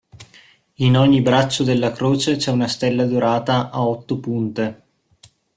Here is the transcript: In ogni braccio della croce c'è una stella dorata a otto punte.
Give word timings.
In 0.77 0.97
ogni 0.97 1.21
braccio 1.21 1.63
della 1.63 1.91
croce 1.91 2.35
c'è 2.37 2.49
una 2.49 2.67
stella 2.67 3.05
dorata 3.05 3.69
a 3.69 3.85
otto 3.87 4.19
punte. 4.19 4.83